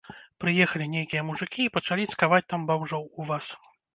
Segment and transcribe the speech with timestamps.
[0.43, 3.53] Прыехалі нейкія мужыкі і пачалі цкаваць там бамжоў у вас.